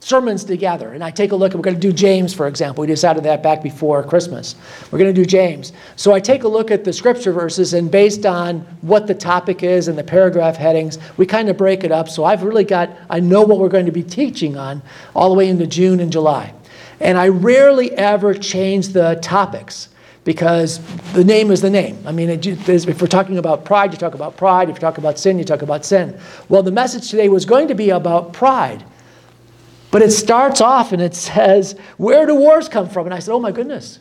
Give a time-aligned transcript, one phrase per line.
[0.00, 2.82] sermons together, and I take a look, and we're going to do James, for example.
[2.82, 4.54] We decided that back before Christmas.
[4.90, 5.72] We're going to do James.
[5.96, 9.62] So I take a look at the scripture verses, and based on what the topic
[9.62, 12.08] is and the paragraph headings, we kind of break it up.
[12.08, 14.82] So I've really got, I know what we're going to be teaching on
[15.14, 16.54] all the way into June and July.
[17.00, 19.88] And I rarely ever change the topics
[20.24, 20.80] because
[21.12, 21.98] the name is the name.
[22.06, 24.68] I mean, if we're talking about pride, you talk about pride.
[24.68, 26.18] If you talk about sin, you talk about sin.
[26.48, 28.84] Well, the message today was going to be about pride.
[29.90, 33.06] But it starts off and it says, Where do wars come from?
[33.06, 34.00] And I said, Oh my goodness.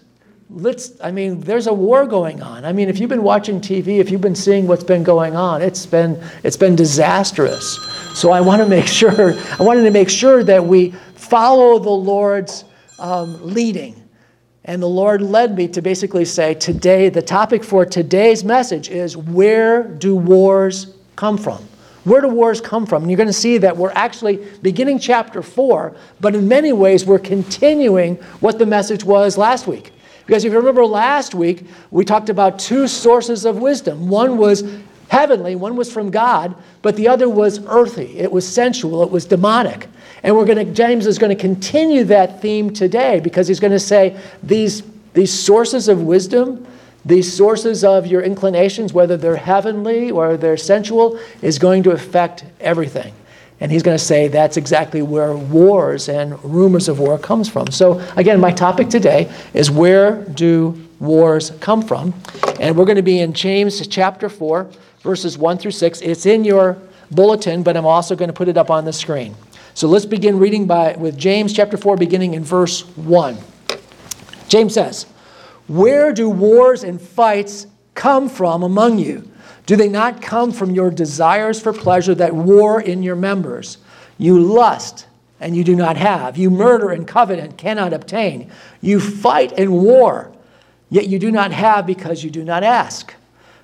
[0.49, 2.63] Let's, I mean, there's a war going on.
[2.63, 5.61] I mean, if you've been watching TV, if you've been seeing what's been going on,
[5.61, 7.77] it's been, it's been disastrous.
[8.13, 11.89] So I want to make sure, I wanted to make sure that we follow the
[11.89, 12.63] Lord's
[12.97, 14.01] um, leading.
[14.63, 19.17] And the Lord led me to basically say, today, the topic for today's message is
[19.17, 21.67] where do wars come from?
[22.07, 23.03] Where do wars come from?
[23.03, 27.05] And you're going to see that we're actually beginning chapter 4, but in many ways
[27.05, 29.91] we're continuing what the message was last week.
[30.25, 34.07] Because if you remember last week, we talked about two sources of wisdom.
[34.07, 34.63] One was
[35.09, 38.17] heavenly, one was from God, but the other was earthy.
[38.17, 39.89] It was sensual, it was demonic.
[40.23, 43.71] And we're going to James is going to continue that theme today because he's going
[43.71, 44.81] to say these
[45.13, 46.65] these sources of wisdom
[47.07, 52.43] these sources of your inclinations, whether they're heavenly or they're sensual, is going to affect
[52.59, 53.13] everything.
[53.59, 57.71] And he's going to say that's exactly where wars and rumors of war comes from.
[57.71, 62.13] So again, my topic today is where do wars come from?
[62.59, 64.69] And we're going to be in James chapter 4,
[65.01, 66.01] verses 1 through 6.
[66.01, 66.77] It's in your
[67.09, 69.33] bulletin, but I'm also going to put it up on the screen.
[69.73, 73.37] So let's begin reading by with James chapter 4 beginning in verse 1.
[74.49, 75.05] James says,
[75.67, 79.29] where do wars and fights come from among you?
[79.65, 83.77] Do they not come from your desires for pleasure that war in your members?
[84.17, 85.07] You lust
[85.39, 86.37] and you do not have.
[86.37, 88.49] You murder and covet and cannot obtain.
[88.81, 90.31] You fight and war,
[90.89, 93.13] yet you do not have because you do not ask.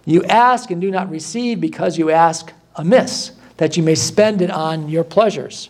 [0.06, 4.52] You ask and do not receive because you ask amiss, that you may spend it
[4.52, 5.70] on your pleasures.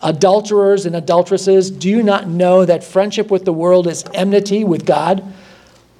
[0.00, 4.86] Adulterers and adulteresses, do you not know that friendship with the world is enmity with
[4.86, 5.22] God?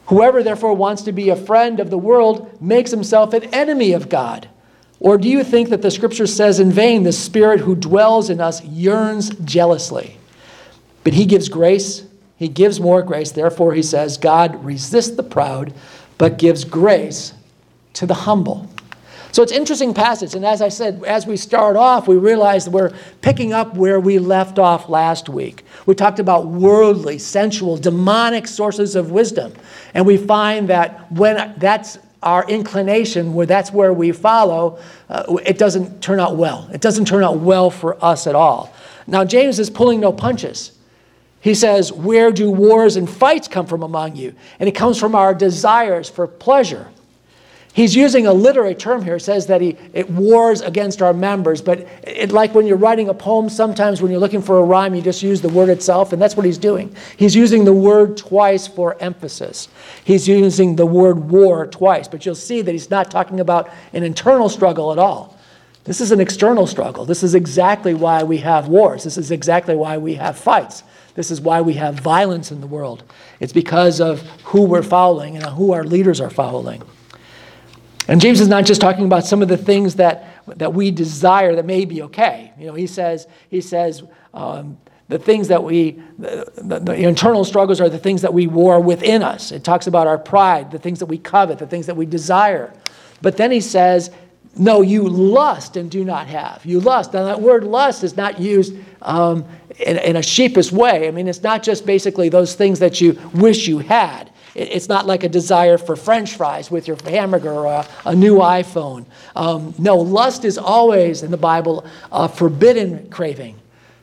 [0.07, 4.09] Whoever therefore wants to be a friend of the world makes himself an enemy of
[4.09, 4.49] God.
[5.01, 8.41] Or do you think that the scripture says in vain, the Spirit who dwells in
[8.41, 10.17] us yearns jealously?
[11.03, 12.05] But he gives grace,
[12.37, 13.33] he gives more grace.
[13.33, 15.75] Therefore, he says, God resists the proud,
[16.19, 17.33] but gives grace
[17.95, 18.69] to the humble.
[19.33, 20.35] So it's interesting passage.
[20.35, 24.19] And as I said, as we start off, we realize we're picking up where we
[24.19, 25.65] left off last week.
[25.87, 29.55] We talked about worldly, sensual, demonic sources of wisdom.
[29.95, 34.79] And we find that when that's our inclination, where that's where we follow,
[35.09, 36.69] uh, it doesn't turn out well.
[36.71, 38.73] It doesn't turn out well for us at all.
[39.07, 40.73] Now, James is pulling no punches.
[41.41, 44.35] He says, Where do wars and fights come from among you?
[44.61, 46.89] And it comes from our desires for pleasure.
[47.75, 49.17] He's using a literary term here.
[49.17, 53.09] It says that he, it wars against our members, but it, like when you're writing
[53.09, 56.13] a poem, sometimes when you're looking for a rhyme, you just use the word itself,
[56.13, 56.95] and that's what he's doing.
[57.17, 59.69] He's using the word twice for emphasis.
[60.05, 64.03] He's using the word war twice, but you'll see that he's not talking about an
[64.03, 65.39] internal struggle at all.
[65.85, 67.07] This is an external struggle.
[67.07, 69.03] This is exactly why we have wars.
[69.05, 70.83] This is exactly why we have fights.
[71.15, 73.03] This is why we have violence in the world.
[73.41, 76.83] It's because of who we're following and who our leaders are following.
[78.09, 80.27] And James is not just talking about some of the things that,
[80.59, 82.53] that we desire that may be okay.
[82.59, 84.03] You know, he says, he says
[84.35, 84.77] um,
[85.09, 88.81] the things that we, the, the, the, internal struggles are the things that we war
[88.81, 89.53] within us.
[89.53, 92.73] It talks about our pride, the things that we covet, the things that we desire.
[93.21, 94.11] But then he says,
[94.57, 96.65] no, you lust and do not have.
[96.67, 97.15] You lust.
[97.15, 99.45] Now, that word lust is not used um,
[99.79, 101.09] in, in a sheepish way.
[101.09, 104.32] I mean, it's not just basically those things that you wish you had.
[104.55, 109.07] It's not like a desire for french fries with your hamburger or a, new iPhone.
[109.35, 113.59] Um, no, lust is always in the Bible a forbidden craving.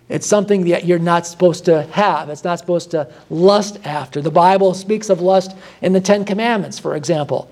[0.07, 2.29] It's something that you're not supposed to have.
[2.29, 4.21] It's not supposed to lust after.
[4.21, 7.49] The Bible speaks of lust in the Ten Commandments, for example.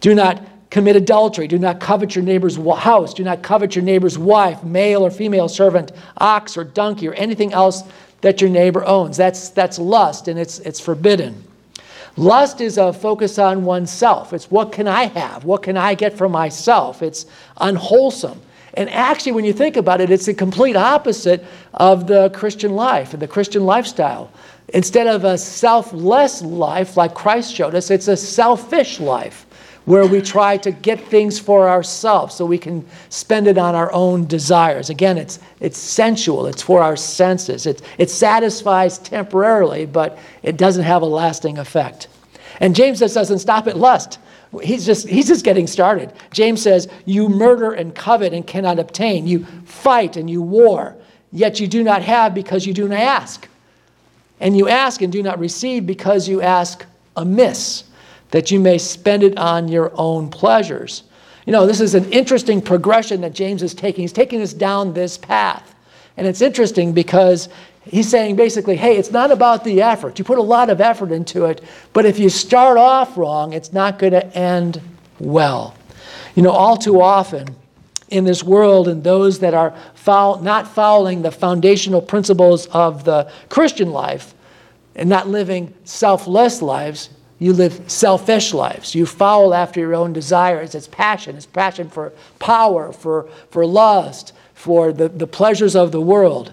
[0.00, 1.48] Do not commit adultery.
[1.48, 3.14] Do not covet your neighbor's house.
[3.14, 7.52] Do not covet your neighbor's wife, male or female servant, ox or donkey, or anything
[7.52, 7.82] else
[8.20, 9.16] that your neighbor owns.
[9.16, 11.47] That's, that's lust, and it's, it's forbidden.
[12.18, 14.32] Lust is a focus on oneself.
[14.32, 15.44] It's what can I have?
[15.44, 17.00] What can I get for myself?
[17.00, 17.26] It's
[17.58, 18.40] unwholesome.
[18.74, 21.44] And actually, when you think about it, it's the complete opposite
[21.74, 24.32] of the Christian life and the Christian lifestyle.
[24.74, 29.46] Instead of a selfless life like Christ showed us, it's a selfish life
[29.88, 33.90] where we try to get things for ourselves so we can spend it on our
[33.92, 34.90] own desires.
[34.90, 37.64] Again, it's, it's sensual, it's for our senses.
[37.64, 42.08] It, it satisfies temporarily, but it doesn't have a lasting effect.
[42.60, 44.18] And James just doesn't stop at lust.
[44.62, 46.12] He's just, he's just getting started.
[46.32, 49.26] James says, You murder and covet and cannot obtain.
[49.26, 50.96] You fight and you war,
[51.32, 53.48] yet you do not have because you do not ask.
[54.38, 56.84] And you ask and do not receive because you ask
[57.16, 57.84] amiss
[58.30, 61.04] that you may spend it on your own pleasures.
[61.46, 64.02] You know, this is an interesting progression that James is taking.
[64.02, 65.74] He's taking us down this path.
[66.18, 67.48] And it's interesting because
[67.84, 70.18] he's saying basically, hey, it's not about the effort.
[70.18, 73.72] You put a lot of effort into it, but if you start off wrong, it's
[73.72, 74.80] not going to end
[75.18, 75.74] well.
[76.34, 77.56] You know, all too often
[78.10, 83.30] in this world, and those that are foul, not following the foundational principles of the
[83.48, 84.34] Christian life
[84.96, 88.94] and not living selfless lives, you live selfish lives.
[88.94, 90.74] You follow after your own desires.
[90.74, 91.36] It's passion.
[91.36, 96.52] It's passion for power, for, for lust, for the, the pleasures of the world.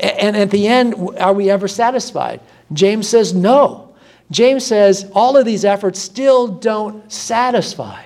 [0.00, 2.40] And at the end, are we ever satisfied?
[2.72, 3.94] James says no.
[4.30, 8.04] James says all of these efforts still don't satisfy.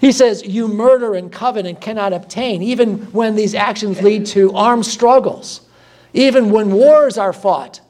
[0.00, 4.54] He says, You murder and covet and cannot obtain, even when these actions lead to
[4.54, 5.60] armed struggles,
[6.14, 7.80] even when wars are fought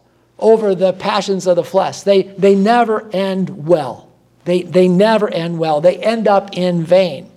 [0.43, 2.03] over the passions of the flesh.
[2.03, 4.11] They, they never end well.
[4.45, 5.81] They, they never end well.
[5.81, 7.31] They end up in vain.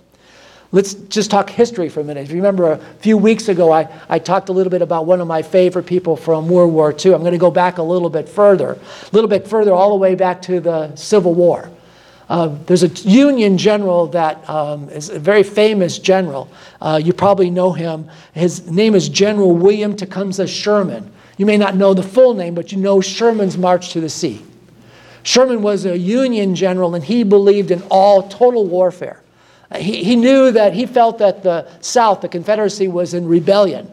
[0.72, 2.26] Let's just talk history for a minute.
[2.26, 5.22] If you remember a few weeks ago, I, I talked a little bit about one
[5.22, 7.14] of my favorite people from World War II.
[7.14, 9.96] I'm going to go back a little bit further, a little bit further, all the
[9.96, 11.70] way back to the Civil War.
[12.28, 16.50] Uh, there's a Union general that um, is a very famous general.
[16.82, 18.10] Uh, you probably know him.
[18.34, 21.12] His name is General William Tecumseh Sherman.
[21.38, 24.42] You may not know the full name, but you know Sherman's March to the Sea.
[25.24, 29.22] Sherman was a Union general and he believed in all total warfare.
[29.72, 33.90] Uh, he, he knew that he felt that the South, the Confederacy, was in rebellion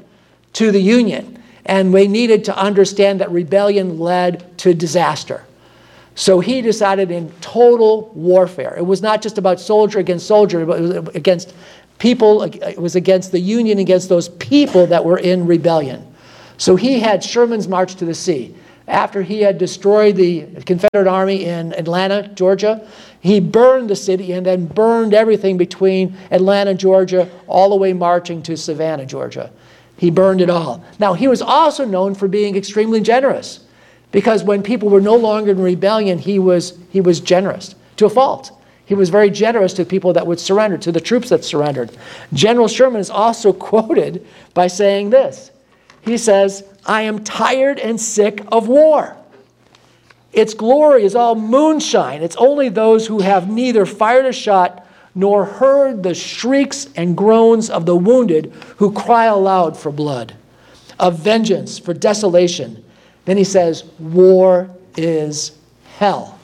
[0.53, 1.43] to the Union.
[1.65, 5.45] And we needed to understand that rebellion led to disaster.
[6.15, 8.75] So he decided in total warfare.
[8.77, 11.55] It was not just about soldier against soldier, but it was against
[11.99, 16.12] people, it was against the Union, against those people that were in rebellion.
[16.63, 18.55] So he had Sherman's March to the Sea.
[18.87, 22.89] After he had destroyed the Confederate Army in Atlanta, Georgia,
[23.19, 28.43] he burned the city and then burned everything between Atlanta, Georgia, all the way marching
[28.45, 29.51] to Savannah, Georgia.
[29.97, 30.85] He burned it all.
[31.01, 33.67] Now, he was also known for being extremely generous
[34.13, 38.09] because when people were no longer in rebellion, he was, he was generous to a
[38.09, 38.57] fault.
[38.85, 41.91] He was very generous to people that would surrender, to the troops that surrendered.
[42.33, 44.25] General Sherman is also quoted
[44.55, 45.52] by saying this
[46.03, 49.17] he says, I am tired and sick of war.
[50.33, 52.23] Its glory is all moonshine.
[52.23, 57.69] It's only those who have neither fired a shot nor heard the shrieks and groans
[57.69, 60.35] of the wounded who cry aloud for blood,
[60.99, 62.83] of vengeance, for desolation.
[63.27, 65.59] Then he says, War is
[65.99, 66.39] hell.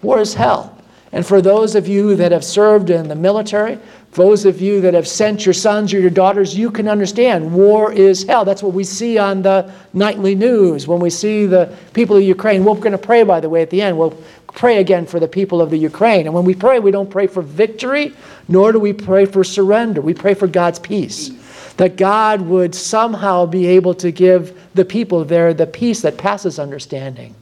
[0.00, 0.70] War is hell.
[1.10, 3.78] And for those of you that have served in the military,
[4.14, 7.92] those of you that have sent your sons or your daughters, you can understand war
[7.92, 8.44] is hell.
[8.44, 12.64] That's what we see on the nightly news when we see the people of Ukraine.
[12.64, 13.98] We're going to pray, by the way, at the end.
[13.98, 14.16] We'll
[14.54, 16.26] pray again for the people of the Ukraine.
[16.26, 18.12] And when we pray, we don't pray for victory,
[18.46, 20.00] nor do we pray for surrender.
[20.00, 21.30] We pray for God's peace.
[21.76, 26.60] That God would somehow be able to give the people there the peace that passes
[26.60, 27.34] understanding,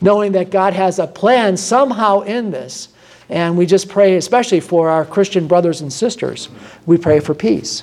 [0.00, 2.88] knowing that God has a plan somehow in this
[3.28, 6.48] and we just pray, especially for our Christian brothers and sisters,
[6.86, 7.82] we pray for peace.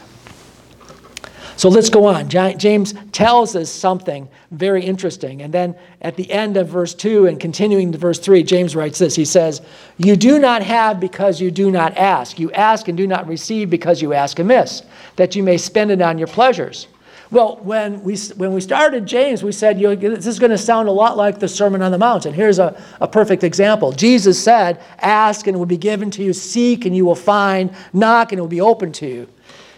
[1.62, 2.28] So let's go on.
[2.28, 5.44] James tells us something very interesting.
[5.44, 8.98] And then at the end of verse 2 and continuing to verse 3, James writes
[8.98, 9.62] this He says,
[9.98, 12.40] You do not have because you do not ask.
[12.40, 14.82] You ask and do not receive because you ask amiss,
[15.18, 16.88] that you may spend it on your pleasures.
[17.32, 20.92] Well, when we, when we started James, we said, this is going to sound a
[20.92, 22.26] lot like the Sermon on the Mount.
[22.26, 23.94] And here's a, a perfect example.
[23.94, 27.74] Jesus said, Ask and it will be given to you, seek and you will find,
[27.94, 29.30] knock and it will be open to you.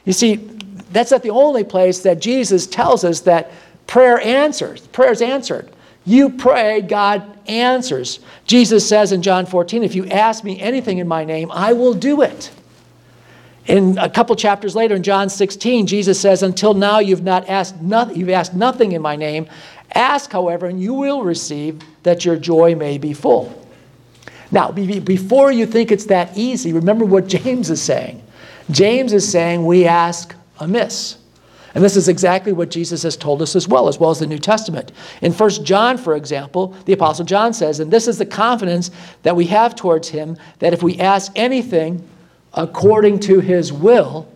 [0.03, 0.35] You see,
[0.91, 3.51] that's not the only place that Jesus tells us that
[3.85, 4.87] prayer answers.
[4.87, 5.71] Prayer is answered.
[6.05, 8.19] You pray, God answers.
[8.45, 11.93] Jesus says in John 14, If you ask me anything in my name, I will
[11.93, 12.51] do it.
[13.65, 17.81] In a couple chapters later, in John 16, Jesus says, Until now you've not asked
[17.81, 19.47] nothing, you've asked nothing in my name.
[19.93, 23.59] Ask, however, and you will receive, that your joy may be full.
[24.51, 28.21] Now, before you think it's that easy, remember what James is saying.
[28.69, 31.17] James is saying we ask amiss.
[31.75, 34.27] And this is exactly what Jesus has told us as well, as well as the
[34.27, 34.91] New Testament.
[35.21, 38.91] In 1 John, for example, the Apostle John says, and this is the confidence
[39.23, 42.07] that we have towards him, that if we ask anything
[42.53, 44.27] according to his will,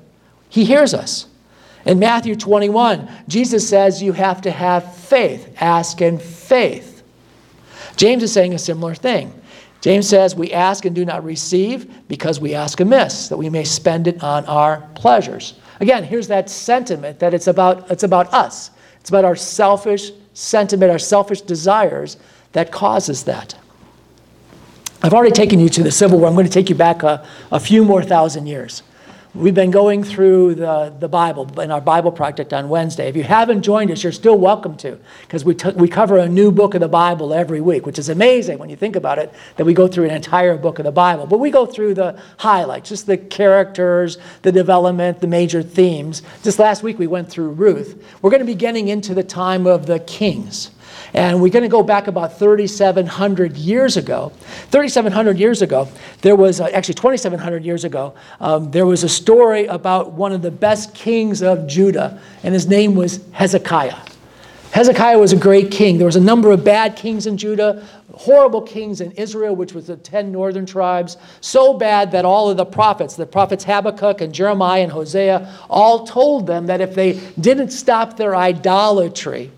[0.50, 1.28] he hears us.
[1.86, 5.56] In Matthew 21, Jesus says you have to have faith.
[5.60, 7.04] Ask in faith.
[7.96, 9.34] James is saying a similar thing.
[9.82, 13.64] James says we ask and do not receive because we ask amiss, that we may
[13.64, 15.60] spend it on our pleasures.
[15.80, 18.72] Again, here's that sentiment that it's about, it's about us.
[19.00, 22.18] It's about our selfish sentiment, our selfish desires
[22.52, 23.56] that causes that.
[25.04, 26.28] I've already taken you to the Civil War.
[26.28, 28.82] I'm going to take you back a, a few more thousand years.
[29.36, 33.08] We've been going through the, the Bible in our Bible project on Wednesday.
[33.08, 36.28] If you haven't joined us, you're still welcome to, because we, t- we cover a
[36.28, 39.32] new book of the Bible every week, which is amazing when you think about it,
[39.58, 41.28] that we go through an entire book of the Bible.
[41.28, 46.24] But we go through the highlights, just the characters, the development, the major themes.
[46.42, 48.04] Just last week we went through Ruth.
[48.24, 50.72] We're going to be getting into the time of the kings.
[51.18, 54.32] And we're going to go back about 3,700 years ago.
[54.70, 55.90] 3,700 years ago,
[56.22, 60.44] there was, uh, actually 2,700 years ago, um, there was a story about one of
[60.44, 63.96] the best kings of Judah, and his name was Hezekiah.
[64.70, 65.98] Hezekiah was a great king.
[65.98, 67.84] There was a number of bad kings in Judah,
[68.14, 72.58] horrible kings in Israel, which was the 10 northern tribes, so bad that all of
[72.58, 77.20] the prophets, the prophets Habakkuk and Jeremiah and Hosea, all told them that if they
[77.40, 79.52] didn't stop their idolatry,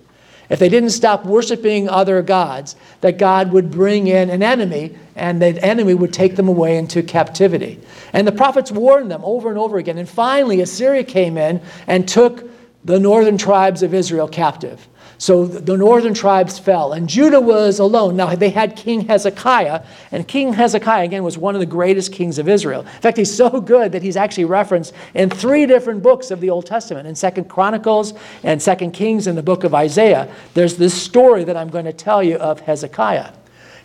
[0.49, 5.41] if they didn't stop worshiping other gods, that God would bring in an enemy and
[5.41, 7.79] the enemy would take them away into captivity.
[8.13, 9.99] And the prophets warned them over and over again.
[9.99, 12.49] And finally, Assyria came in and took
[12.83, 14.87] the northern tribes of Israel captive.
[15.19, 18.15] So the northern tribes fell, and Judah was alone.
[18.15, 19.83] Now, they had King Hezekiah,
[20.13, 22.81] and King Hezekiah, again, was one of the greatest kings of Israel.
[22.81, 26.49] In fact, he's so good that he's actually referenced in three different books of the
[26.49, 30.33] Old Testament in Second Chronicles and Second Kings and the book of Isaiah.
[30.53, 33.33] There's this story that I'm going to tell you of Hezekiah.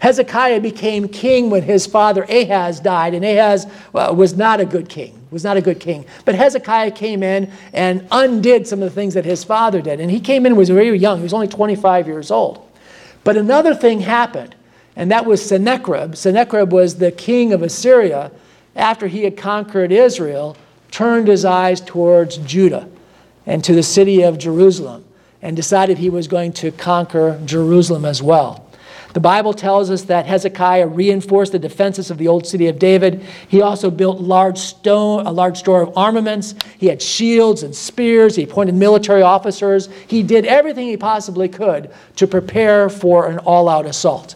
[0.05, 4.89] Hezekiah became king when his father Ahaz died, and Ahaz uh, was not a good
[4.89, 6.07] king was not a good king.
[6.25, 9.99] But Hezekiah came in and undid some of the things that his father did.
[9.99, 11.17] And he came in was very young.
[11.19, 12.71] He was only 25 years old.
[13.25, 14.55] But another thing happened,
[14.95, 16.15] and that was Sennacherib.
[16.15, 18.31] Sennacherib was the king of Assyria
[18.77, 20.57] after he had conquered Israel,
[20.93, 22.89] turned his eyes towards Judah
[23.45, 25.05] and to the city of Jerusalem
[25.43, 28.64] and decided he was going to conquer Jerusalem as well.
[29.15, 33.23] The Bible tells us that Hezekiah reinforced the defenses of the old city of David.
[33.47, 36.57] He also built large stone, a large store of armaments.
[36.79, 38.35] He had shields and spears.
[38.35, 39.89] He appointed military officers.
[40.09, 44.35] He did everything he possibly could to prepare for an all out assault.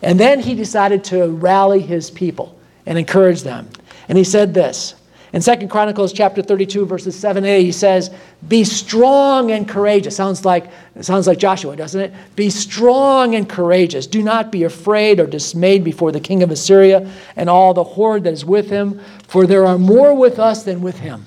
[0.00, 3.68] And then he decided to rally his people and encourage them.
[4.08, 4.94] And he said this
[5.34, 8.14] in Second Chronicles chapter 32, verses 7 8, he says,
[8.46, 10.14] Be strong and courageous.
[10.14, 12.14] Sounds like, sounds like Joshua, doesn't it?
[12.36, 14.06] Be strong and courageous.
[14.06, 18.22] Do not be afraid or dismayed before the king of Assyria and all the horde
[18.22, 21.24] that is with him, for there are more with us than with him.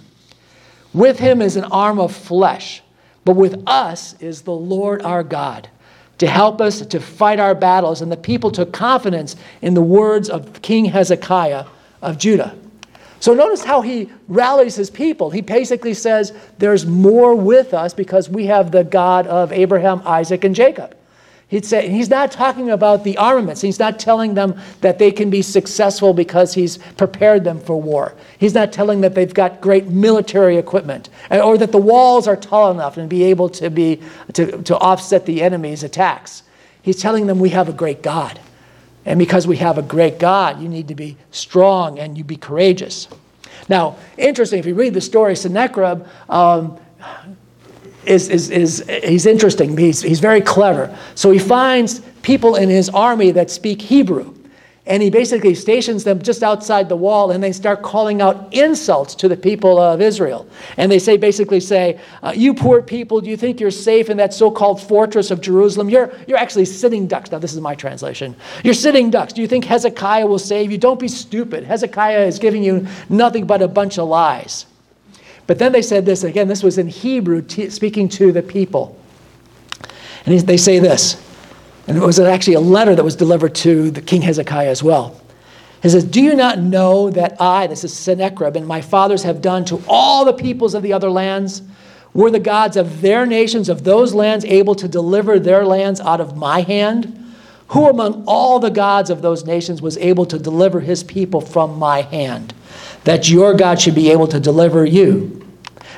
[0.93, 2.81] With him is an arm of flesh,
[3.25, 5.67] but with us is the Lord our God
[6.19, 8.01] to help us to fight our battles.
[8.01, 11.65] And the people took confidence in the words of King Hezekiah
[12.01, 12.55] of Judah.
[13.19, 15.29] So notice how he rallies his people.
[15.31, 20.43] He basically says, There's more with us because we have the God of Abraham, Isaac,
[20.43, 20.95] and Jacob.
[21.49, 23.61] He'd say, he's not talking about the armaments.
[23.61, 28.15] He's not telling them that they can be successful because he's prepared them for war.
[28.37, 32.27] He's not telling them that they've got great military equipment eh, or that the walls
[32.27, 34.01] are tall enough and be able to, be,
[34.33, 36.43] to, to offset the enemy's attacks.
[36.81, 38.41] He's telling them we have a great God.
[39.07, 42.35] And because we have a great God, you need to be strong and you be
[42.35, 43.07] courageous.
[43.69, 46.77] Now, interesting, if you read the story, Sennacherib um,
[48.05, 49.77] is, is, is he's interesting.
[49.77, 50.95] He's, he's very clever.
[51.15, 54.36] So he finds people in his army that speak Hebrew
[54.87, 59.13] and he basically stations them just outside the wall and they start calling out insults
[59.15, 60.47] to the people of israel.
[60.77, 64.17] And they say basically say uh, you poor people do you think you're safe in
[64.17, 65.89] that so-called fortress of jerusalem?
[65.89, 67.31] You're, you're actually sitting ducks.
[67.31, 68.35] Now this is my translation.
[68.63, 69.33] You're sitting ducks.
[69.33, 70.77] Do you think hezekiah will save you?
[70.77, 71.65] Don't be stupid.
[71.65, 74.65] Hezekiah is giving you nothing but a bunch of lies.
[75.47, 78.97] But then they said this again this was in hebrew t- speaking to the people.
[80.25, 81.26] And they say this
[81.87, 85.19] and it was actually a letter that was delivered to the King Hezekiah as well.
[85.81, 89.41] He says, Do you not know that I, this is Sennacherib, and my fathers have
[89.41, 91.61] done to all the peoples of the other lands?
[92.13, 96.19] Were the gods of their nations, of those lands, able to deliver their lands out
[96.19, 97.13] of my hand?
[97.69, 101.77] Who among all the gods of those nations was able to deliver his people from
[101.77, 102.53] my hand?
[103.03, 105.46] That your God should be able to deliver you.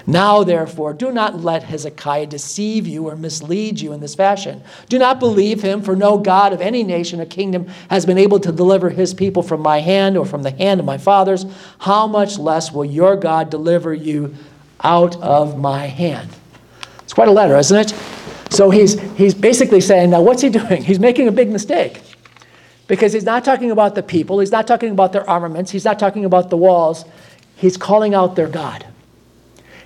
[0.09, 4.63] Now, therefore, do not let Hezekiah deceive you or mislead you in this fashion.
[4.87, 8.39] Do not believe him, for no God of any nation or kingdom has been able
[8.39, 11.45] to deliver his people from my hand or from the hand of my fathers.
[11.77, 14.33] How much less will your God deliver you
[14.83, 16.31] out of my hand?
[17.03, 17.93] It's quite a letter, isn't it?
[18.49, 20.83] So he's, he's basically saying, now what's he doing?
[20.83, 22.01] He's making a big mistake.
[22.87, 25.99] Because he's not talking about the people, he's not talking about their armaments, he's not
[25.99, 27.05] talking about the walls.
[27.57, 28.87] He's calling out their God.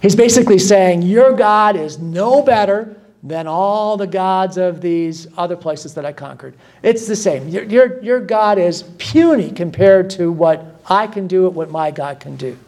[0.04, 2.94] He's basically saying, Your God is no better
[3.24, 6.56] than all the gods of these other places that I conquered.
[6.82, 7.48] It's the same.
[7.48, 11.90] Your, your, your God is puny compared to what I can do, and what my
[11.90, 12.60] God can do.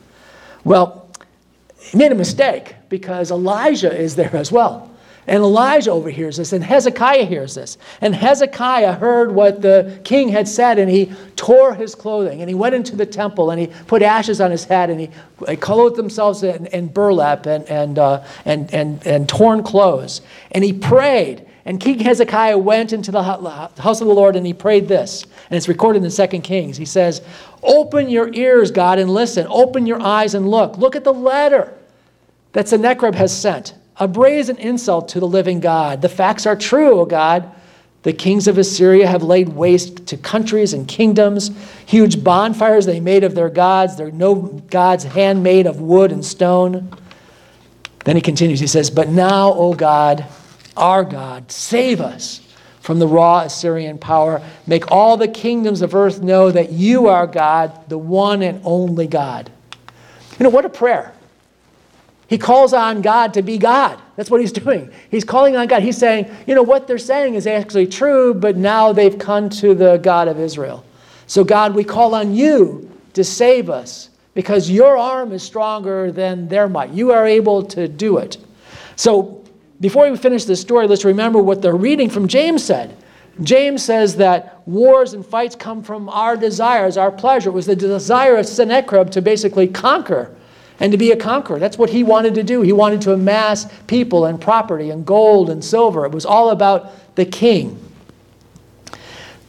[0.63, 1.09] Well,
[1.77, 4.89] he made a mistake because Elijah is there as well.
[5.27, 7.79] And Elijah overhears this, and Hezekiah hears this.
[8.01, 12.53] And Hezekiah heard what the king had said, and he tore his clothing, and he
[12.53, 15.09] went into the temple, and he put ashes on his head, and he,
[15.49, 20.21] he clothed themselves in, in burlap and, and, uh, and, and, and torn clothes.
[20.51, 21.47] And he prayed.
[21.67, 25.23] And King Hezekiah went into the house of the Lord, and he prayed this.
[25.49, 26.77] And it's recorded in 2 Kings.
[26.77, 27.23] He says,
[27.63, 29.47] Open your ears, God, and listen.
[29.49, 30.77] Open your eyes and look.
[30.77, 31.73] Look at the letter
[32.53, 36.01] that Sennacherib has sent a brazen insult to the living God.
[36.01, 37.49] The facts are true, O God.
[38.03, 41.49] The kings of Assyria have laid waste to countries and kingdoms.
[41.87, 43.95] Huge bonfires they made of their gods.
[43.95, 46.95] They're no gods handmade of wood and stone.
[48.03, 48.59] Then he continues.
[48.59, 50.23] He says, But now, O God,
[50.77, 52.41] our God, save us
[52.81, 54.39] from the raw Assyrian power.
[54.67, 59.07] Make all the kingdoms of earth know that you are God, the one and only
[59.07, 59.51] God.
[60.37, 61.14] You know, what a prayer.
[62.27, 63.99] He calls on God to be God.
[64.15, 64.91] That's what he's doing.
[65.11, 65.83] He's calling on God.
[65.83, 69.75] He's saying, you know, what they're saying is actually true, but now they've come to
[69.75, 70.83] the God of Israel.
[71.27, 76.47] So, God, we call on you to save us because your arm is stronger than
[76.47, 76.91] their might.
[76.91, 78.37] You are able to do it.
[78.95, 79.43] So,
[79.81, 82.95] before we finish this story, let's remember what the reading from James said.
[83.43, 87.49] James says that wars and fights come from our desires, our pleasure.
[87.49, 90.33] It was the desire of Sennacherib to basically conquer
[90.79, 91.59] and to be a conqueror.
[91.59, 92.61] That's what he wanted to do.
[92.61, 96.05] He wanted to amass people and property and gold and silver.
[96.05, 97.79] It was all about the king.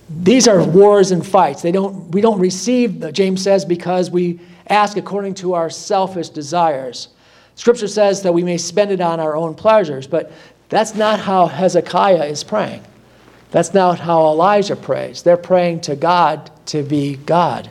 [0.08, 1.62] These are wars and fights.
[1.62, 7.08] They don't, we don't receive, James says, because we ask according to our selfish desires.
[7.56, 10.30] Scripture says that we may spend it on our own pleasures, but
[10.68, 12.84] that's not how Hezekiah is praying.
[13.50, 15.22] That's not how Elijah prays.
[15.22, 17.70] They're praying to God to be God.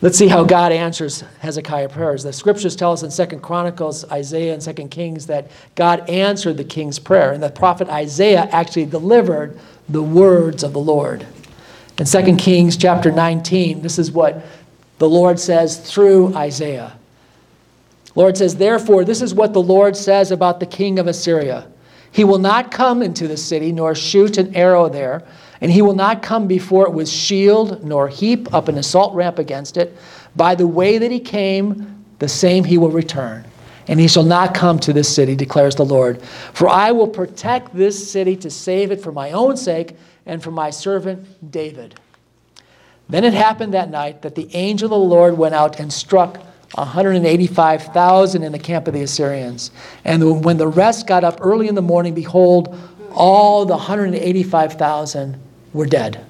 [0.00, 2.22] Let's see how God answers Hezekiah prayers.
[2.22, 6.62] The scriptures tell us in Second Chronicles, Isaiah, and Second Kings that God answered the
[6.62, 9.58] king's prayer, and the prophet Isaiah actually delivered
[9.88, 11.26] the words of the Lord.
[11.98, 14.44] In Second Kings chapter 19, this is what
[14.98, 16.96] the Lord says through Isaiah.
[18.14, 21.66] Lord says, Therefore, this is what the Lord says about the king of Assyria.
[22.12, 25.24] He will not come into the city, nor shoot an arrow there
[25.60, 29.38] and he will not come before it with shield, nor heap up an assault ramp
[29.38, 29.96] against it.
[30.36, 33.44] By the way that he came, the same he will return.
[33.88, 36.22] And he shall not come to this city, declares the Lord.
[36.52, 40.50] For I will protect this city to save it for my own sake and for
[40.50, 41.98] my servant David.
[43.08, 46.36] Then it happened that night that the angel of the Lord went out and struck
[46.74, 49.70] 185,000 in the camp of the Assyrians.
[50.04, 52.78] And when the rest got up early in the morning, behold,
[53.14, 55.40] all the 185,000
[55.78, 56.26] were dead.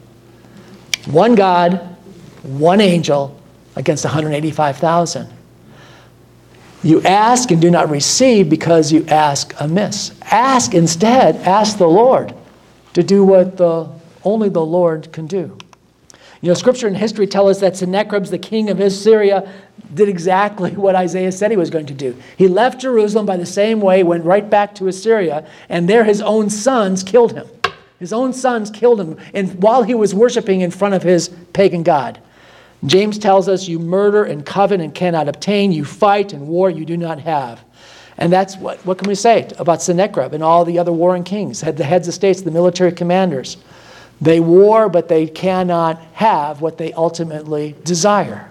[1.06, 1.96] One God,
[2.42, 3.40] one angel
[3.76, 5.26] against 185,000.
[6.82, 10.12] You ask and do not receive because you ask amiss.
[10.22, 12.34] Ask instead, ask the Lord
[12.92, 13.88] to do what the,
[14.22, 15.56] only the Lord can do.
[16.42, 19.50] You know, scripture and history tell us that Sennacherib, the king of Assyria,
[19.94, 22.14] did exactly what Isaiah said he was going to do.
[22.36, 26.20] He left Jerusalem by the same way, went right back to Assyria, and there his
[26.20, 27.48] own sons killed him.
[27.98, 31.82] His own sons killed him and while he was worshiping in front of his pagan
[31.82, 32.20] god.
[32.86, 36.84] James tells us you murder and covet and cannot obtain, you fight and war you
[36.84, 37.64] do not have.
[38.18, 41.60] And that's what, what can we say about Sennacherib and all the other warring kings,
[41.60, 43.56] the heads of states, the military commanders.
[44.20, 48.50] They war, but they cannot have what they ultimately desire.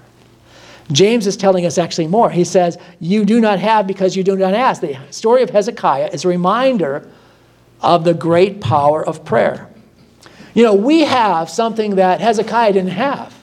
[0.93, 2.29] James is telling us actually more.
[2.29, 4.79] He says, You do not have because you do not ask.
[4.79, 7.10] The story of Hezekiah is a reminder
[7.81, 9.69] of the great power of prayer.
[10.53, 13.33] You know, we have something that Hezekiah didn't have.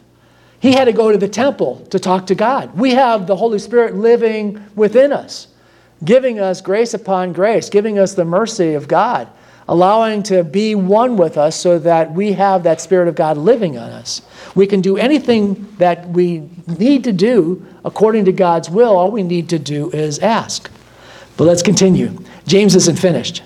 [0.59, 2.77] He had to go to the temple to talk to God.
[2.77, 5.49] We have the Holy Spirit living within us,
[6.05, 9.29] giving us grace upon grace, giving us the mercy of God,
[9.68, 13.79] allowing to be one with us so that we have that Spirit of God living
[13.79, 14.23] on us.
[14.55, 18.97] We can do anything that we need to do according to God's will.
[18.97, 20.70] All we need to do is ask.
[21.37, 22.18] But let's continue.
[22.47, 23.42] James isn't finished.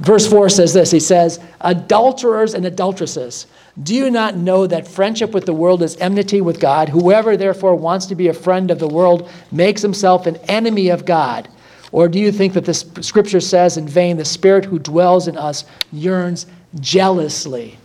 [0.00, 3.46] Verse 4 says this He says, Adulterers and adulteresses,
[3.82, 6.88] do you not know that friendship with the world is enmity with God?
[6.88, 11.04] Whoever therefore wants to be a friend of the world makes himself an enemy of
[11.04, 11.48] God.
[11.92, 15.38] Or do you think that the scripture says in vain, the spirit who dwells in
[15.38, 16.46] us yearns
[16.80, 17.78] jealously?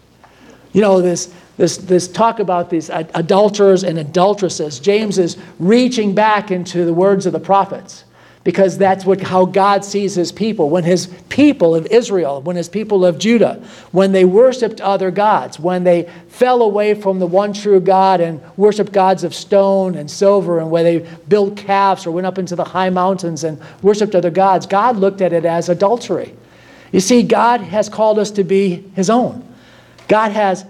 [0.73, 6.49] You know, this, this, this talk about these adulterers and adulteresses, James is reaching back
[6.49, 8.03] into the words of the prophets
[8.43, 10.69] because that's what, how God sees his people.
[10.69, 15.59] When his people of Israel, when his people of Judah, when they worshiped other gods,
[15.59, 20.11] when they fell away from the one true God and worshiped gods of stone and
[20.11, 24.13] silver, and where they built calves or went up into the high mountains and worshiped
[24.13, 26.35] other gods, God looked at it as adultery.
[26.91, 29.47] You see, God has called us to be his own.
[30.07, 30.65] God has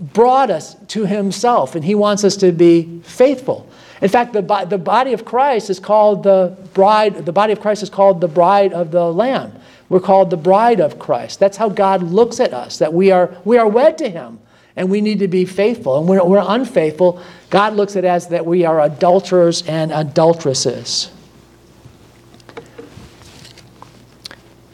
[0.00, 3.68] brought us to himself, and he wants us to be faithful.
[4.00, 7.82] In fact, the, the body of Christ is called the bride, the body of Christ
[7.82, 9.52] is called the bride of the Lamb.
[9.90, 11.38] We're called the bride of Christ.
[11.38, 14.38] That's how God looks at us, that we are, we are wed to Him
[14.76, 15.98] and we need to be faithful.
[15.98, 21.10] And when we're unfaithful, God looks at us that we are adulterers and adulteresses.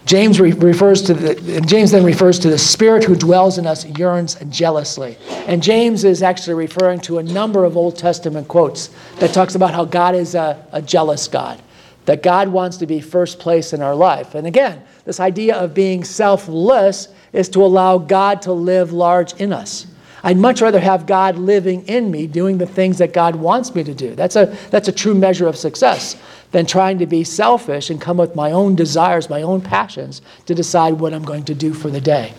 [0.06, 3.84] James re- refers to the, James then refers to the spirit who dwells in us
[3.84, 5.18] yearns jealously.
[5.28, 9.74] And James is actually referring to a number of Old Testament quotes that talks about
[9.74, 11.60] how God is a, a jealous God,
[12.04, 14.36] that God wants to be first place in our life.
[14.36, 19.52] And again, this idea of being selfless is to allow God to live large in
[19.52, 19.88] us.
[20.26, 23.84] I'd much rather have God living in me, doing the things that God wants me
[23.84, 24.16] to do.
[24.16, 26.16] That's a, that's a true measure of success
[26.50, 30.54] than trying to be selfish and come with my own desires, my own passions to
[30.56, 32.34] decide what I'm going to do for the day.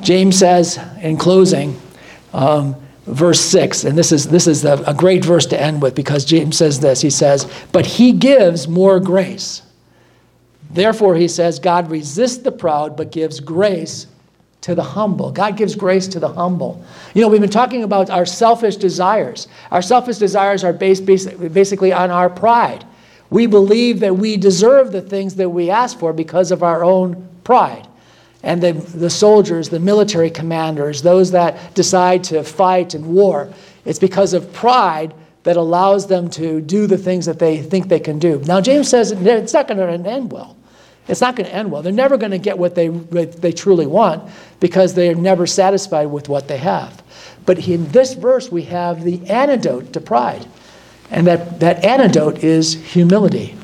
[0.00, 1.76] James says in closing,
[2.32, 5.96] um, verse 6, and this is, this is a, a great verse to end with
[5.96, 7.00] because James says this.
[7.00, 9.62] He says, But he gives more grace.
[10.70, 14.06] Therefore, he says, God resists the proud but gives grace
[14.62, 15.32] to the humble.
[15.32, 16.84] God gives grace to the humble.
[17.14, 19.48] You know, we've been talking about our selfish desires.
[19.70, 22.84] Our selfish desires are based basically on our pride.
[23.30, 27.28] We believe that we deserve the things that we ask for because of our own
[27.44, 27.86] pride.
[28.42, 33.52] And the, the soldiers, the military commanders, those that decide to fight in war,
[33.84, 38.00] it's because of pride that allows them to do the things that they think they
[38.00, 38.40] can do.
[38.40, 40.56] Now, James says it's not going to end well.
[41.10, 41.82] It's not going to end well.
[41.82, 46.06] They're never going to get what they, they truly want because they are never satisfied
[46.06, 47.02] with what they have.
[47.46, 50.46] But in this verse, we have the antidote to pride.
[51.10, 53.56] And that, that antidote is humility.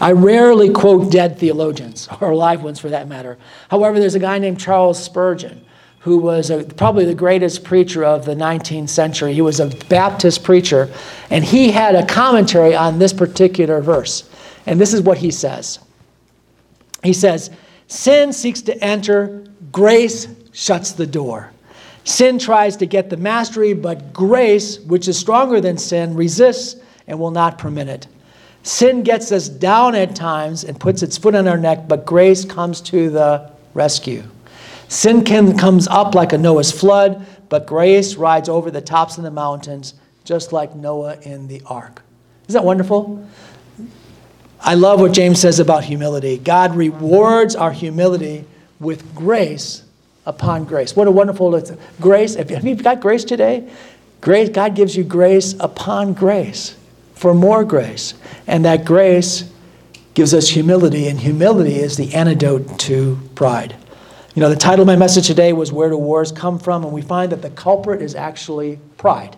[0.00, 3.36] I rarely quote dead theologians, or live ones for that matter.
[3.70, 5.66] However, there's a guy named Charles Spurgeon
[6.00, 9.34] who was a, probably the greatest preacher of the 19th century.
[9.34, 10.90] He was a Baptist preacher,
[11.28, 14.26] and he had a commentary on this particular verse.
[14.64, 15.78] And this is what he says
[17.02, 17.50] He says,
[17.86, 21.52] Sin seeks to enter, grace shuts the door.
[22.04, 27.18] Sin tries to get the mastery, but grace, which is stronger than sin, resists and
[27.18, 28.06] will not permit it.
[28.62, 32.44] Sin gets us down at times and puts its foot on our neck, but grace
[32.44, 34.22] comes to the rescue.
[34.88, 39.24] Sin can, comes up like a Noah's flood, but grace rides over the tops of
[39.24, 42.02] the mountains, just like Noah in the ark.
[42.48, 43.26] Isn't that wonderful?
[44.62, 46.36] I love what James says about humility.
[46.36, 48.44] God rewards our humility
[48.78, 49.84] with grace
[50.26, 50.94] upon grace.
[50.94, 51.62] What a wonderful
[52.00, 52.34] grace.
[52.34, 53.68] Have you got grace today?
[54.20, 56.76] Grace, God gives you grace upon grace
[57.14, 58.14] for more grace.
[58.46, 59.50] And that grace
[60.12, 63.76] gives us humility, and humility is the antidote to pride.
[64.34, 66.84] You know, the title of my message today was Where Do Wars Come From?
[66.84, 69.36] And we find that the culprit is actually pride.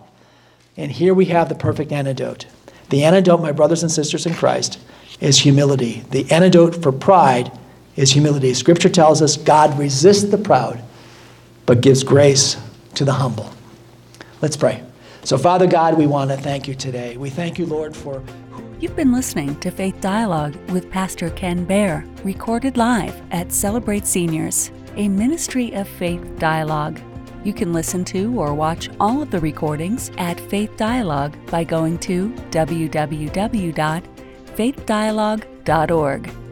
[0.75, 2.45] And here we have the perfect antidote.
[2.89, 4.79] The antidote, my brothers and sisters in Christ,
[5.19, 6.03] is humility.
[6.11, 7.51] The antidote for pride
[7.95, 8.53] is humility.
[8.53, 10.81] Scripture tells us God resists the proud,
[11.65, 12.57] but gives grace
[12.95, 13.51] to the humble.
[14.41, 14.83] Let's pray.
[15.23, 17.15] So, Father God, we want to thank you today.
[17.15, 18.21] We thank you, Lord, for.
[18.79, 24.71] You've been listening to Faith Dialogue with Pastor Ken Baer, recorded live at Celebrate Seniors,
[24.97, 26.99] a ministry of faith dialogue.
[27.45, 31.97] You can listen to or watch all of the recordings at Faith Dialogue by going
[31.99, 34.12] to www
[34.57, 36.42] faithdialogue.org.